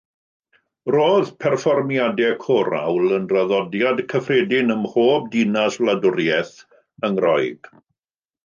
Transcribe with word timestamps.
Roedd 0.93 1.27
perfformiadau 1.43 2.31
corawl 2.45 3.13
yn 3.19 3.29
draddodiad 3.33 4.03
cyffredin 4.15 4.77
ym 4.77 4.83
mhob 4.87 5.31
dinas-wladwriaeth 5.37 6.59
yng 7.07 7.19
Ngroeg. 7.21 7.75